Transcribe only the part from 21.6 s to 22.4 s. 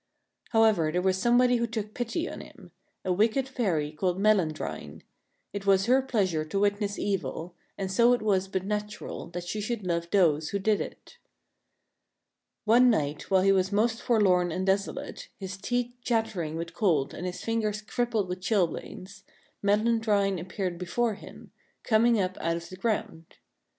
coming up